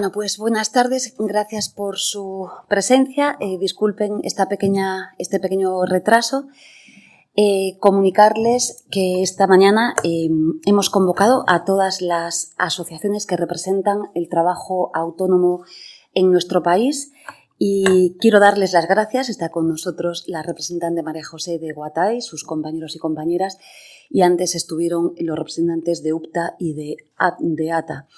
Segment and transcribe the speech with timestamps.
[0.00, 3.36] Bueno, pues buenas tardes, gracias por su presencia.
[3.38, 6.46] Eh, disculpen esta pequeña, este pequeño retraso.
[7.36, 10.30] Eh, comunicarles que esta mañana eh,
[10.64, 15.64] hemos convocado a todas las asociaciones que representan el trabajo autónomo
[16.14, 17.12] en nuestro país
[17.58, 19.28] y quiero darles las gracias.
[19.28, 23.58] Está con nosotros la representante María José de Guatay, sus compañeros y compañeras,
[24.08, 26.96] y antes estuvieron los representantes de UPTA y de,
[27.40, 28.08] de ATA.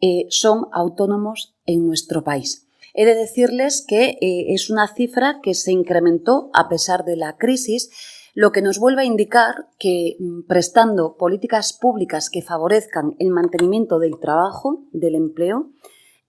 [0.00, 2.63] eh, son autónomos en nuestro país.
[2.94, 7.36] He de decirles que eh, es una cifra que se incrementó a pesar de la
[7.36, 7.90] crisis,
[8.34, 13.98] lo que nos vuelve a indicar que mm, prestando políticas públicas que favorezcan el mantenimiento
[13.98, 15.70] del trabajo, del empleo,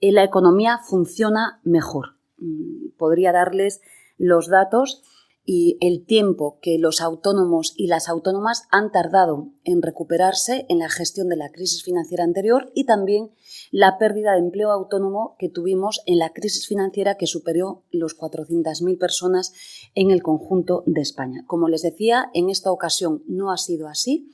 [0.02, 2.18] eh, la economía funciona mejor.
[2.38, 3.82] Mm, podría darles
[4.18, 5.04] los datos
[5.46, 10.90] y el tiempo que los autónomos y las autónomas han tardado en recuperarse en la
[10.90, 13.30] gestión de la crisis financiera anterior y también
[13.72, 18.98] la pérdida de empleo autónomo que tuvimos en la crisis financiera que superó los 400.000
[18.98, 19.54] personas
[19.96, 21.44] en el conjunto de España.
[21.48, 24.32] Como les decía, en esta ocasión no ha sido así.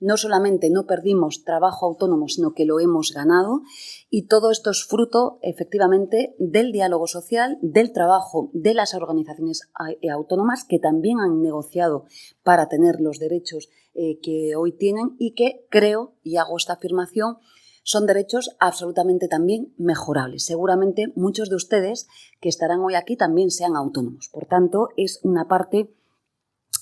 [0.00, 3.62] No solamente no perdimos trabajo autónomo, sino que lo hemos ganado
[4.10, 9.62] y todo esto es fruto efectivamente del diálogo social, del trabajo de las organizaciones
[10.02, 12.04] eh, autónomas que también han negociado
[12.42, 17.38] para tener los derechos eh, que hoy tienen y que creo, y hago esta afirmación,
[17.84, 20.44] son derechos absolutamente también mejorables.
[20.44, 22.08] Seguramente muchos de ustedes
[22.40, 24.30] que estarán hoy aquí también sean autónomos.
[24.32, 25.94] Por tanto, es una parte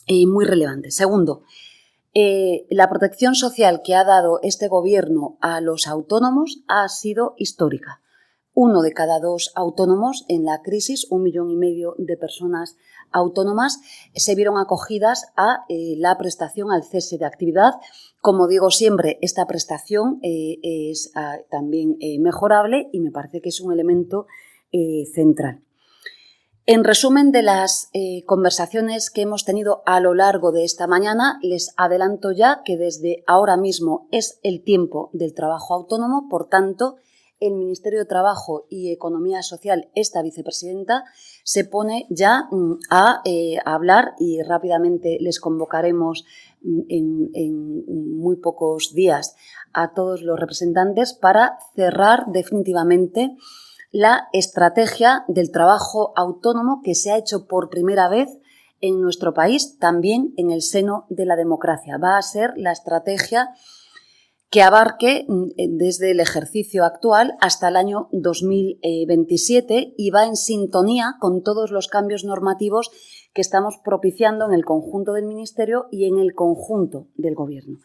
[0.07, 0.91] eh, muy relevante.
[0.91, 1.43] Segundo,
[2.15, 8.01] eh, la protección social que ha dado este gobierno a los autónomos ha sido histórica.
[8.55, 12.77] Uno de cada dos autónomos en la crisis, un millón y medio de personas
[13.11, 13.81] autónomas,
[14.15, 17.73] se vieron acogidas a eh, la prestación al cese de actividad
[18.23, 23.49] como digo siempre, esta prestación eh, es ah, también eh, mejorable y me parece que
[23.49, 24.29] es un elemento
[24.71, 25.61] eh, central.
[26.65, 27.91] En resumen de las
[28.25, 33.25] conversaciones que hemos tenido a lo largo de esta mañana, les adelanto ya que desde
[33.27, 36.99] ahora mismo es el tiempo del trabajo autónomo, por tanto,
[37.43, 41.05] el Ministerio de Trabajo y Economía Social, esta vicepresidenta,
[41.45, 43.23] se pone ya mm, a,
[43.65, 46.25] hablar y rápidamente les convocaremos
[46.63, 49.35] en, muy pocos días
[49.73, 53.37] a todos los representantes para cerrar definitivamente
[53.91, 58.39] la estrategia del trabajo autónomo que se ha hecho por primera vez
[58.81, 61.99] en nuestro país, también en el seno de la democracia.
[61.99, 63.51] Va a ser la estrategia
[64.53, 71.17] que abarque mm, desde el ejercicio actual hasta el año 2027 y va en sintonía
[71.19, 72.91] con todos los cambios normativos
[73.33, 77.79] que estamos propiciando en el conjunto del Ministerio y en el conjunto del Gobierno.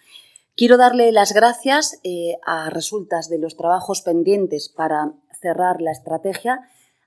[0.57, 6.59] Quiero darle las gracias eh, a resultas de los trabajos pendientes para cerrar la estrategia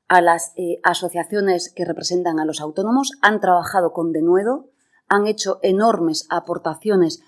[0.08, 3.12] a las eh, asociaciones que representan a los autónomos.
[3.20, 4.70] Han trabajado con denuedo,
[5.06, 7.20] han hecho enormes aportaciones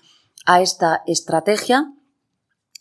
[0.47, 1.93] a esta estrategia.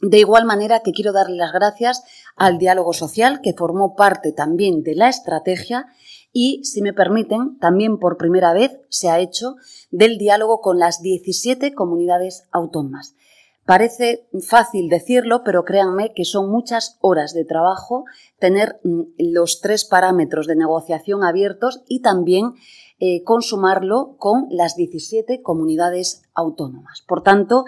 [0.03, 2.03] De igual manera que quiero darle las gracias
[2.35, 5.87] al diálogo social, que formó parte también de la estrategia
[6.33, 9.55] y, si me permiten, también por primera vez se ha hecho
[9.93, 13.15] del diálogo con las 17 comunidades autónomas.
[13.65, 18.05] Parece fácil decirlo, pero créanme que son muchas horas de trabajo
[18.41, 22.55] tener mm, los tres parámetros de negociación abiertos y también
[22.99, 27.05] eh, consumarlo con las 17 comunidades autónomas.
[27.07, 27.67] Por tanto,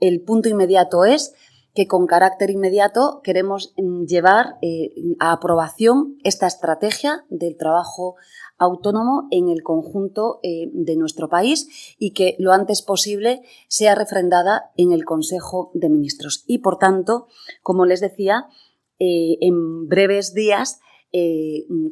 [0.00, 1.34] el punto inmediato es
[1.74, 8.14] que con carácter inmediato queremos mm, llevar eh, a aprobación esta estrategia del trabajo
[8.56, 14.70] autónomo en el conjunto eh, de nuestro país y que lo antes posible sea refrendada
[14.76, 16.44] en el Consejo de Ministros.
[16.46, 17.26] Y, por tanto,
[17.62, 18.46] como les decía,
[19.00, 20.80] eh, en breves días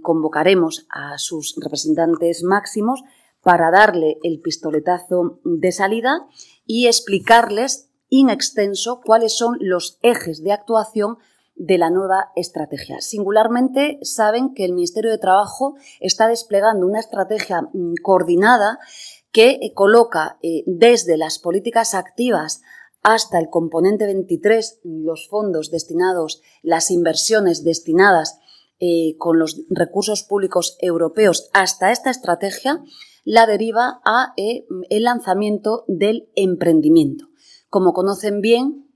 [0.02, 3.04] convocaremos a sus representantes máximos
[3.40, 6.26] para darle el pistoletazo de salida
[6.66, 11.16] y explicarles in extenso cuáles son los ejes de actuación
[11.54, 13.00] de la nueva estrategia.
[13.00, 18.78] Singularmente saben que el Ministerio de Trabajo está desplegando una estrategia mm, coordinada
[19.30, 22.60] que eh, coloca eh, desde las políticas activas
[23.02, 28.38] hasta el componente 23 los fondos destinados, las inversiones destinadas
[28.78, 32.84] eh, con los recursos públicos europeos hasta esta estrategia
[33.24, 37.31] la deriva a el lanzamiento del emprendimiento.
[37.72, 38.86] Como conocen bien,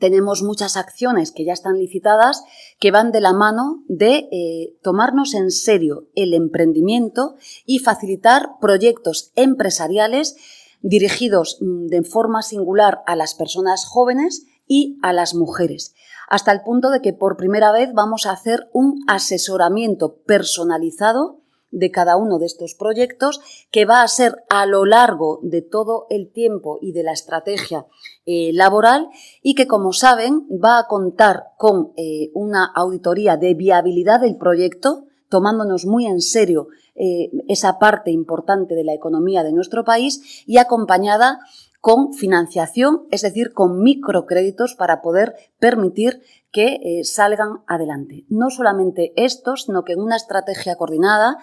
[0.00, 2.42] tenemos muchas acciones que ya están licitadas
[2.80, 7.34] que van de la mano de eh, tomarnos en serio el emprendimiento
[7.66, 10.34] y facilitar proyectos empresariales
[10.80, 15.94] dirigidos mm, de forma singular a las personas jóvenes y a las mujeres,
[16.30, 21.43] hasta el punto de que por primera vez vamos a hacer un asesoramiento personalizado
[21.74, 23.40] de cada uno de estos proyectos,
[23.70, 27.86] que va a ser a lo largo de todo el tiempo y de la estrategia
[28.24, 29.08] eh, laboral
[29.42, 35.06] y que, como saben, va a contar con eh, una auditoría de viabilidad del proyecto,
[35.28, 40.58] tomándonos muy en serio eh, esa parte importante de la economía de nuestro país y
[40.58, 41.40] acompañada
[41.80, 46.22] con financiación, es decir, con microcréditos para poder permitir
[46.54, 48.24] que eh, salgan adelante.
[48.28, 51.36] No solamente estos, sino que en una estrategia coordinada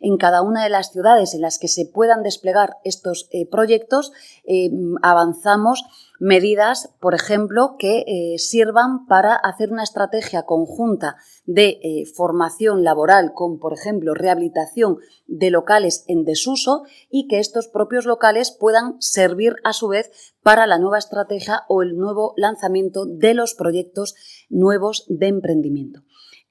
[0.00, 4.12] en cada una de las ciudades en las que se puedan desplegar estos eh, proyectos,
[4.44, 4.70] eh,
[5.02, 5.84] avanzamos
[6.18, 13.58] medidas, por ejemplo, que eh, sirvan para hacer una estrategia conjunta de formación laboral con,
[13.58, 19.72] por ejemplo, rehabilitación de locales en desuso y que estos propios locales puedan servir a
[19.72, 20.10] su vez
[20.42, 24.14] para la nueva estrategia o el nuevo lanzamiento de los proyectos
[24.48, 26.02] nuevos de emprendimiento.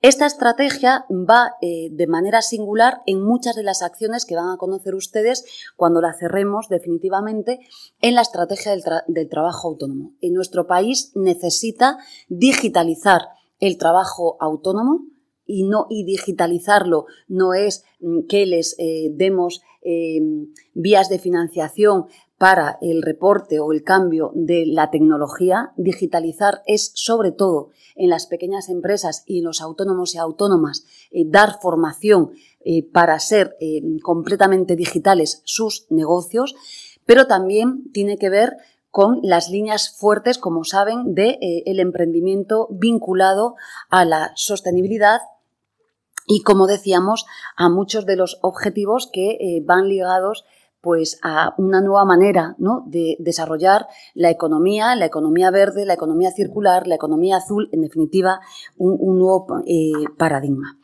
[0.06, 4.57] Esta estrategia va eh, de manera singular en muchas de las acciones que van a
[4.57, 5.44] conocer ustedes
[5.75, 7.62] cuando la cerremos definitivamente
[8.02, 8.72] en la estrategia
[9.07, 10.13] del, trabajo autónomo.
[10.22, 11.98] En nuestro país necesita
[12.28, 13.22] digitalizar
[13.60, 15.07] el trabajo autónomo
[15.44, 20.19] y no y digitalizarlo no es mm, que les eh, demos eh,
[20.75, 22.06] vías de financiación
[22.38, 28.28] para el reporte o el cambio de la tecnología, digitalizar es sobre todo en las
[28.28, 32.32] pequeñas empresas y en los autónomos y autónomas eh, dar formación
[32.66, 36.56] eh, para ser eh, completamente digitales sus negocios,
[37.06, 38.58] pero también tiene que ver
[38.92, 43.56] con las líneas fuertes, como saben, del de, el emprendimiento vinculado
[43.90, 45.20] a la sostenibilidad
[46.28, 47.26] y, como decíamos,
[47.58, 50.46] a muchos de los objetivos que van ligados
[50.86, 52.56] pues a una nueva manera
[52.86, 58.40] de desarrollar la economía, la economía verde, la economía circular, la economía azul, en definitiva,
[58.78, 60.78] un, nuevo eh, paradigma.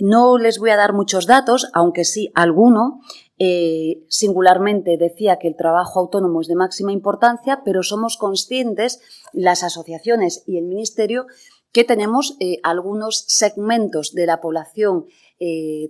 [0.00, 2.98] No les voy a dar muchos datos, aunque sí alguno.
[3.38, 9.00] Eh, singularmente decía que el trabajo autónomo es de máxima importancia, pero somos conscientes,
[9.32, 11.26] las asociaciones y el Ministerio,
[11.70, 15.06] que tenemos eh, algunos segmentos de la población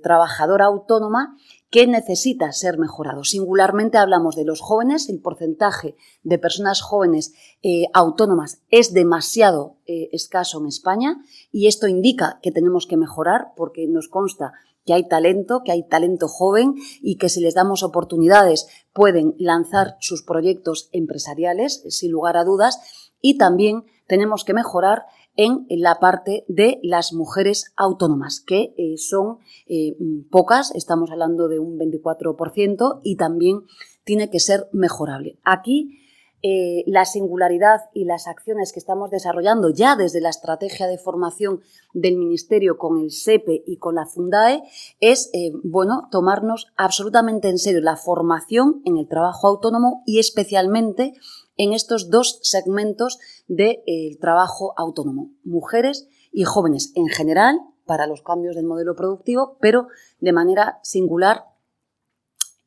[0.03, 1.37] trabajadora autónoma
[1.71, 3.25] que necesita ser mejorado.
[3.25, 10.09] Singularmente hablamos de los jóvenes, el porcentaje de personas jóvenes eh, autónomas es demasiado eh,
[10.13, 14.53] escaso en España y esto indica que tenemos que mejorar porque nos consta
[14.85, 19.97] que hay talento, que hay talento joven y que si les damos oportunidades pueden lanzar
[20.01, 22.79] sus proyectos empresariales, sin lugar a dudas,
[23.21, 29.39] y también tenemos que mejorar en la parte de las mujeres autónomas, que eh, son
[29.67, 29.97] eh,
[30.31, 33.63] pocas, estamos hablando de un 24%, y también
[34.05, 35.39] tiene que ser mejorable.
[35.45, 35.99] Aquí
[36.43, 41.61] eh, la singularidad y las acciones que estamos desarrollando ya desde la estrategia de formación
[41.93, 44.63] del Ministerio con el SEPE y con la Fundae
[45.01, 45.33] es,
[45.65, 51.15] bueno, tomarnos absolutamente en serio la formación en el trabajo autónomo y especialmente
[51.57, 58.23] en estos dos segmentos del de, trabajo autónomo, mujeres y jóvenes en general para los
[58.23, 59.87] cambios del modelo productivo, pero
[60.21, 61.45] de manera singular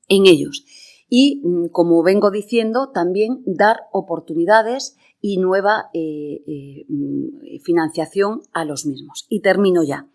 [0.07, 0.65] en ellos.
[1.09, 8.63] Y, mm, como vengo diciendo, también dar oportunidades y nueva eh, eh, mm, financiación a
[8.63, 9.25] los mismos.
[9.29, 10.07] Y termino ya.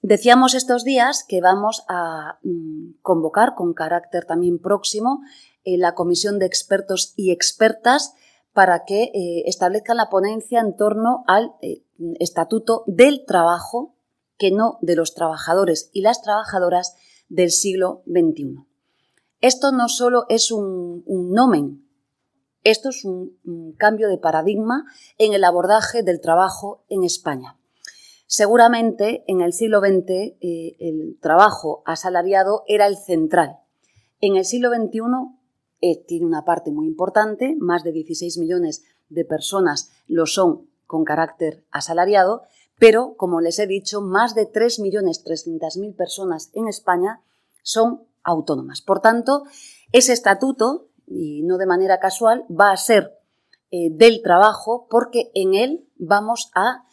[0.00, 5.20] Decíamos estos días que vamos a mm, convocar con carácter también próximo
[5.64, 8.14] eh, la comisión de expertos y expertas
[8.52, 11.84] para que eh, establezcan la ponencia en torno al eh,
[12.18, 13.94] estatuto del trabajo,
[14.38, 16.96] que no de los trabajadores y las trabajadoras
[17.28, 18.66] del siglo XXI.
[19.40, 21.86] Esto no solo es un, nomen,
[22.64, 23.38] esto es un,
[23.78, 24.84] cambio de paradigma
[25.16, 27.56] en el abordaje del trabajo en España.
[28.26, 33.58] Seguramente en el siglo XX el trabajo asalariado era el central.
[34.20, 35.00] En el siglo XXI
[35.82, 41.04] eh, tiene una parte muy importante, más de 16 millones de personas lo son con
[41.04, 42.42] carácter asalariado,
[42.78, 47.20] pero, como les he dicho, más de 3.300.000 personas en España
[47.62, 48.80] son autónomas.
[48.80, 49.44] Por tanto,
[49.92, 53.18] ese estatuto, y no de manera casual, va a ser
[53.70, 56.84] eh, del trabajo porque en él vamos a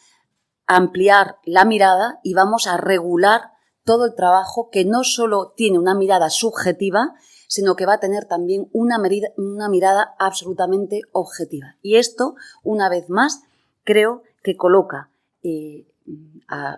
[0.66, 3.52] ampliar la mirada y vamos a regular
[3.84, 7.14] todo el trabajo que no solo tiene una mirada subjetiva,
[7.50, 11.76] sino que va a tener también una, mirada absolutamente objetiva.
[11.82, 13.42] Y esto, una vez más,
[13.82, 15.10] creo que coloca
[15.42, 15.84] eh,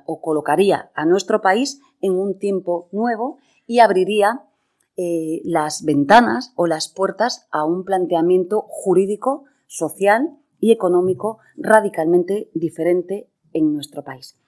[0.07, 3.37] o colocaría a nuestro país en un tiempo nuevo
[3.67, 4.47] y abriría
[4.97, 13.29] eh, las ventanas o las puertas a un planteamiento jurídico, social y económico radicalmente diferente
[13.53, 14.39] en nuestro país.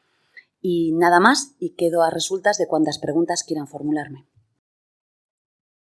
[0.62, 4.26] Y nada más, y quedo a resultas de cuantas preguntas quieran formularme.